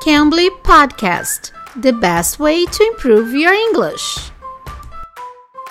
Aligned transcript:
Cambly 0.00 0.50
Podcast 0.62 1.52
The 1.76 1.92
best 1.92 2.40
way 2.40 2.64
to 2.64 2.82
improve 2.84 3.34
your 3.34 3.52
English. 3.52 4.32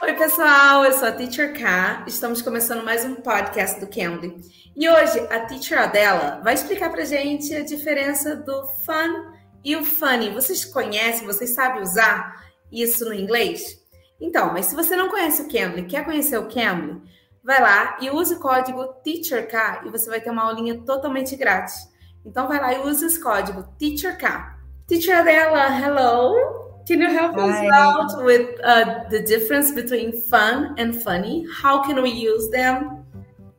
Oi, 0.00 0.14
pessoal, 0.14 0.82
eu 0.82 0.92
sou 0.94 1.08
a 1.08 1.12
Teacher 1.12 1.52
K. 1.52 2.04
Estamos 2.06 2.40
começando 2.40 2.82
mais 2.82 3.04
um 3.04 3.16
podcast 3.16 3.78
do 3.78 3.86
Cambly. 3.86 4.34
E 4.74 4.88
hoje 4.88 5.20
a 5.30 5.40
Teacher 5.40 5.78
Adela 5.78 6.40
vai 6.42 6.54
explicar 6.54 6.90
pra 6.90 7.04
gente 7.04 7.54
a 7.54 7.62
diferença 7.62 8.34
do 8.34 8.66
fun 8.86 9.30
e 9.62 9.76
o 9.76 9.84
funny. 9.84 10.30
Vocês 10.30 10.64
conhecem, 10.64 11.26
vocês 11.26 11.50
sabem 11.50 11.82
usar 11.82 12.46
isso 12.72 13.04
no 13.04 13.12
inglês? 13.12 13.78
Então, 14.18 14.54
mas 14.54 14.64
se 14.64 14.74
você 14.74 14.96
não 14.96 15.10
conhece 15.10 15.42
o 15.42 15.48
Cambly, 15.52 15.84
quer 15.84 16.02
conhecer 16.02 16.38
o 16.38 16.48
Cambly, 16.48 16.98
vai 17.42 17.60
lá 17.60 17.98
e 18.00 18.08
use 18.08 18.32
o 18.32 18.40
código 18.40 18.86
TEACHERK 19.04 19.86
e 19.86 19.90
você 19.90 20.08
vai 20.08 20.22
ter 20.22 20.30
uma 20.30 20.44
aulinha 20.44 20.80
totalmente 20.80 21.36
grátis. 21.36 21.92
Então 22.24 22.48
vai 22.48 22.60
lá 22.60 22.72
e 22.72 22.88
use 22.88 23.04
esse 23.04 23.20
código 23.20 23.64
TEACHERK. 23.78 24.54
Teacher 24.86 25.16
Adela, 25.16 25.68
hello. 25.68 26.34
Can 26.86 27.00
you 27.00 27.10
help 27.10 27.34
Hi. 27.36 27.66
us 27.66 27.72
out 27.72 28.24
with 28.24 28.60
uh, 28.62 29.08
the 29.08 29.22
difference 29.22 29.70
between 29.70 30.12
fun 30.12 30.74
and 30.78 30.94
funny? 31.02 31.46
How 31.62 31.82
can 31.82 32.02
we 32.02 32.10
use 32.10 32.50
them 32.50 33.04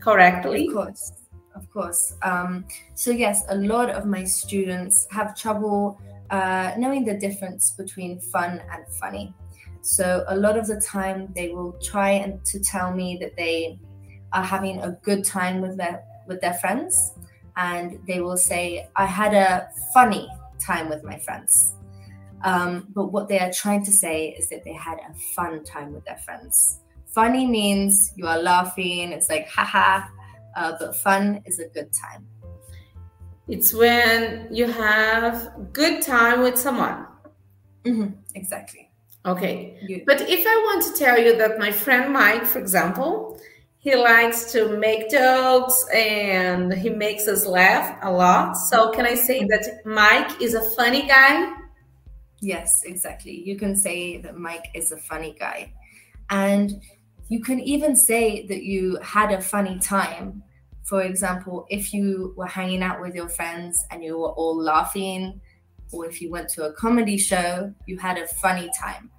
correctly? 0.00 0.68
Of 0.68 0.74
course, 0.74 1.12
of 1.54 1.70
course. 1.70 2.14
Um, 2.22 2.66
so 2.94 3.10
yes, 3.10 3.44
a 3.48 3.56
lot 3.56 3.90
of 3.90 4.04
my 4.04 4.24
students 4.24 5.06
have 5.10 5.34
trouble 5.34 5.98
uh, 6.30 6.72
knowing 6.76 7.04
the 7.04 7.14
difference 7.14 7.70
between 7.70 8.20
fun 8.20 8.60
and 8.70 8.84
funny. 9.00 9.34
So 9.80 10.24
a 10.28 10.36
lot 10.36 10.58
of 10.58 10.66
the 10.66 10.80
time 10.80 11.32
they 11.34 11.48
will 11.48 11.72
try 11.82 12.10
and 12.10 12.44
to 12.46 12.60
tell 12.60 12.92
me 12.92 13.16
that 13.20 13.36
they 13.36 13.78
are 14.32 14.42
having 14.42 14.80
a 14.82 14.90
good 15.02 15.24
time 15.24 15.60
with 15.60 15.76
their 15.76 16.02
with 16.26 16.40
their 16.40 16.54
friends 16.54 17.12
and 17.56 17.98
they 18.06 18.20
will 18.20 18.36
say 18.36 18.88
I 18.96 19.06
had 19.06 19.34
a 19.34 19.68
funny 19.92 20.28
time 20.60 20.88
with 20.88 21.02
my 21.04 21.18
friends. 21.18 21.74
Um, 22.44 22.88
but 22.94 23.06
what 23.12 23.28
they 23.28 23.38
are 23.38 23.50
trying 23.52 23.84
to 23.86 23.92
say 23.92 24.28
is 24.38 24.48
that 24.50 24.64
they 24.64 24.74
had 24.74 24.98
a 24.98 25.14
fun 25.34 25.64
time 25.64 25.92
with 25.92 26.04
their 26.04 26.18
friends. 26.18 26.80
Funny 27.06 27.46
means 27.46 28.12
you 28.14 28.26
are 28.26 28.38
laughing, 28.38 29.12
it's 29.12 29.30
like 29.30 29.48
haha, 29.48 30.06
uh, 30.54 30.72
but 30.78 30.94
fun 30.96 31.42
is 31.46 31.58
a 31.58 31.68
good 31.68 31.90
time. 31.92 32.26
It's 33.48 33.72
when 33.72 34.48
you 34.50 34.66
have 34.66 35.72
good 35.72 36.02
time 36.02 36.42
with 36.42 36.58
someone. 36.58 37.06
Mm-hmm, 37.84 38.08
exactly. 38.34 38.90
Okay. 39.24 39.78
You. 39.86 40.02
But 40.06 40.20
if 40.22 40.46
I 40.46 40.56
want 40.66 40.82
to 40.84 41.04
tell 41.04 41.18
you 41.18 41.36
that 41.36 41.58
my 41.58 41.72
friend 41.72 42.12
Mike, 42.12 42.44
for 42.44 42.58
example, 42.58 43.40
he 43.86 43.94
likes 43.94 44.50
to 44.50 44.76
make 44.76 45.08
jokes 45.08 45.86
and 45.94 46.74
he 46.74 46.90
makes 46.90 47.28
us 47.28 47.46
laugh 47.46 47.96
a 48.02 48.10
lot. 48.10 48.56
So 48.56 48.90
can 48.90 49.06
I 49.06 49.14
say 49.14 49.44
that 49.44 49.82
Mike 49.84 50.42
is 50.42 50.54
a 50.54 50.70
funny 50.70 51.06
guy? 51.06 51.54
Yes, 52.40 52.82
exactly. 52.84 53.44
You 53.46 53.56
can 53.56 53.76
say 53.76 54.20
that 54.22 54.36
Mike 54.36 54.66
is 54.74 54.90
a 54.90 54.96
funny 54.96 55.36
guy. 55.38 55.72
And 56.30 56.82
you 57.28 57.40
can 57.40 57.60
even 57.60 57.94
say 57.94 58.44
that 58.48 58.64
you 58.64 58.98
had 59.02 59.30
a 59.30 59.40
funny 59.40 59.78
time. 59.78 60.42
For 60.82 61.02
example, 61.02 61.64
if 61.70 61.94
you 61.94 62.34
were 62.36 62.48
hanging 62.48 62.82
out 62.82 63.00
with 63.00 63.14
your 63.14 63.28
friends 63.28 63.78
and 63.92 64.02
you 64.02 64.18
were 64.18 64.32
all 64.32 64.60
laughing, 64.60 65.40
or 65.92 66.06
if 66.06 66.20
you 66.20 66.28
went 66.28 66.48
to 66.54 66.64
a 66.64 66.72
comedy 66.72 67.18
show, 67.18 67.72
you 67.86 67.98
had 67.98 68.18
a 68.18 68.26
funny 68.26 68.68
time 68.76 69.12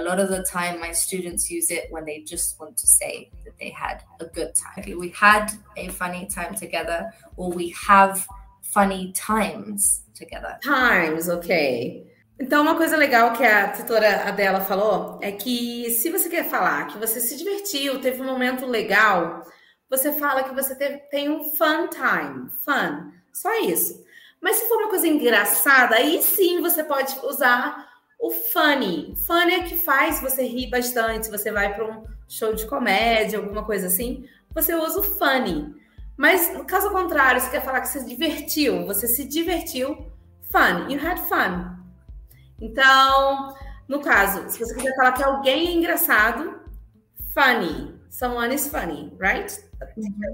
a 0.00 0.02
lot 0.02 0.18
of 0.18 0.30
the 0.30 0.42
time 0.42 0.80
my 0.80 0.92
students 0.92 1.50
use 1.50 1.70
it 1.70 1.88
when 1.90 2.04
they 2.04 2.20
just 2.20 2.58
want 2.58 2.76
to 2.76 2.86
say 2.86 3.30
that 3.44 3.58
they 3.58 3.70
had 3.70 4.02
a 4.20 4.24
good 4.24 4.54
time. 4.54 4.98
We 4.98 5.10
had 5.10 5.52
a 5.76 5.88
funny 5.88 6.26
time 6.26 6.54
together, 6.54 7.12
or 7.36 7.50
we 7.50 7.74
have 7.86 8.26
funny 8.62 9.12
times 9.12 10.02
together. 10.14 10.58
Times, 10.62 11.28
ok. 11.28 12.06
Então, 12.40 12.62
uma 12.62 12.74
coisa 12.74 12.96
legal 12.96 13.34
que 13.34 13.44
a 13.44 13.68
tutora 13.68 14.26
Adela 14.26 14.62
falou 14.62 15.18
é 15.20 15.30
que 15.30 15.90
se 15.90 16.10
você 16.10 16.28
quer 16.30 16.48
falar 16.48 16.86
que 16.86 16.96
você 16.96 17.20
se 17.20 17.36
divertiu, 17.36 18.00
teve 18.00 18.22
um 18.22 18.24
momento 18.24 18.64
legal, 18.64 19.42
você 19.90 20.12
fala 20.12 20.44
que 20.44 20.54
você 20.54 20.74
teve, 20.74 20.98
tem 21.10 21.28
um 21.28 21.44
fun 21.44 21.88
time, 21.88 22.48
fun, 22.64 23.12
só 23.30 23.52
isso. 23.60 24.02
Mas 24.40 24.56
se 24.56 24.68
for 24.68 24.78
uma 24.78 24.88
coisa 24.88 25.06
engraçada, 25.06 25.96
aí 25.96 26.22
sim 26.22 26.62
você 26.62 26.82
pode 26.82 27.14
usar 27.24 27.89
o 28.20 28.30
funny. 28.30 29.14
Funny 29.26 29.54
é 29.54 29.62
que 29.62 29.76
faz 29.76 30.20
você 30.20 30.46
rir 30.46 30.68
bastante. 30.68 31.30
Você 31.30 31.50
vai 31.50 31.74
para 31.74 31.84
um 31.84 32.04
show 32.28 32.54
de 32.54 32.66
comédia, 32.66 33.38
alguma 33.38 33.64
coisa 33.64 33.86
assim, 33.86 34.24
você 34.54 34.74
usa 34.74 35.00
o 35.00 35.02
funny. 35.02 35.74
Mas 36.16 36.52
no 36.52 36.64
caso 36.64 36.90
contrário, 36.90 37.40
você 37.40 37.50
quer 37.50 37.64
falar 37.64 37.80
que 37.80 37.88
você 37.88 38.00
se 38.00 38.06
divertiu, 38.06 38.86
você 38.86 39.08
se 39.08 39.24
divertiu, 39.24 40.06
fun, 40.42 40.90
you 40.90 41.00
had 41.04 41.18
fun. 41.18 41.76
Então, 42.60 43.54
no 43.88 44.00
caso, 44.00 44.50
se 44.50 44.58
você 44.58 44.74
quiser 44.74 44.94
falar 44.96 45.12
que 45.12 45.22
alguém 45.22 45.68
é 45.68 45.72
engraçado, 45.72 46.60
funny. 47.32 47.98
Someone 48.10 48.54
is 48.54 48.68
funny, 48.68 49.16
right? 49.18 49.50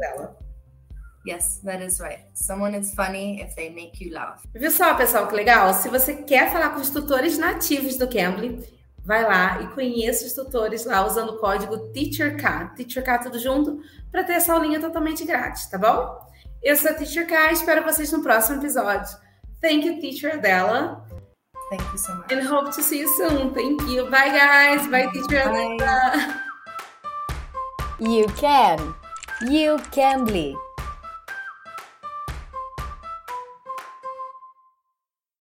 Dela. 0.01 0.37
Yes, 1.27 1.59
that 1.65 1.85
is 1.85 1.99
right. 1.99 2.21
Someone 2.35 2.79
is 2.79 2.95
funny 2.95 3.41
if 3.43 3.57
they 3.57 3.69
make 3.71 4.01
you 4.01 4.13
laugh. 4.13 4.47
Viu 4.55 4.71
só, 4.71 4.95
pessoal, 4.95 5.27
que 5.27 5.35
legal? 5.35 5.75
Se 5.75 5.89
você 5.89 6.15
quer 6.15 6.53
falar 6.53 6.71
com 6.71 6.81
os 6.81 6.91
tutores 6.91 7.37
nativos 7.37 7.97
do 7.97 8.07
Cambly, 8.09 8.63
vai 9.05 9.25
lá 9.25 9.61
e 9.61 9.67
conheça 9.69 10.25
os 10.25 10.35
tutores 10.35 10.85
lá 10.85 11.05
usando 11.05 11.31
o 11.31 11.39
código 11.39 11.79
TEACHERK, 11.93 12.77
TEACHERK 12.77 13.25
tudo 13.25 13.39
junto, 13.41 13.81
para 14.13 14.23
ter 14.23 14.35
essa 14.35 14.53
aulinha 14.53 14.81
totalmente 14.81 15.25
grátis, 15.25 15.67
tá 15.67 15.77
bom? 15.77 16.17
Eu 16.63 16.77
sou 16.77 16.91
a 16.91 16.95
Teacher 16.95 17.27
K, 17.27 17.53
espero 17.53 17.83
vocês 17.83 18.11
no 18.13 18.23
próximo 18.23 18.61
episódio. 18.61 19.17
Thank 19.61 19.87
you, 19.87 20.01
Teacher 20.01 20.35
Adela. 20.35 21.05
Thank 21.71 21.83
you 21.93 21.99
so 21.99 22.15
much. 22.15 22.33
And 22.33 22.47
hope 22.47 22.73
to 22.73 22.83
see 22.83 23.01
you 23.01 23.09
soon. 23.17 23.53
Thank 23.53 23.83
you. 23.91 24.09
Bye, 24.11 24.31
guys. 24.31 24.87
Bye, 24.89 25.11
Teacher 25.13 25.45
Bye. 25.45 25.77
Adela. 25.77 26.43
You 27.99 28.27
can. 28.37 28.95
You 29.49 29.79
can. 29.91 30.57